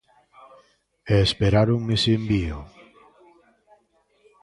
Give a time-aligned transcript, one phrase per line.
[1.11, 2.57] E esperaron ese envío.